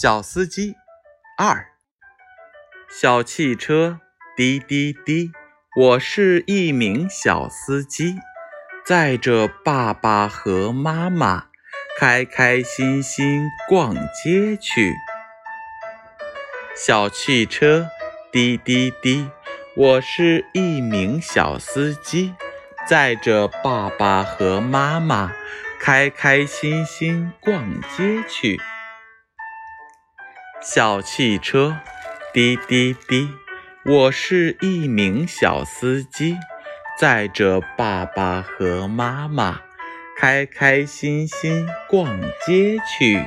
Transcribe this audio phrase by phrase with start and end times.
[0.00, 0.76] 小司机
[1.36, 1.70] 二，
[2.88, 3.98] 小汽车
[4.36, 5.32] 滴滴滴，
[5.76, 8.14] 我是一名小司机，
[8.86, 11.46] 载着爸爸和妈妈，
[11.98, 14.94] 开开心心逛街去。
[16.76, 17.88] 小汽车
[18.30, 19.28] 滴滴滴，
[19.74, 22.36] 我是一名小司机，
[22.86, 25.32] 载着爸爸和妈妈，
[25.80, 28.60] 开开心心逛街去。
[30.60, 31.78] 小汽车
[32.34, 33.30] 滴滴滴，
[33.84, 36.36] 我是一名小司机，
[36.98, 39.60] 载着爸爸和妈妈，
[40.18, 43.24] 开开心心逛街去。